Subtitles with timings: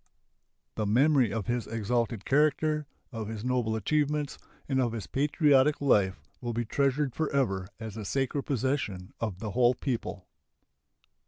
[0.77, 6.19] The memory of his exalted character, of his noble achievements, and of his patriotic life
[6.41, 10.25] will be treasured forever as a sacred possession of the whole people.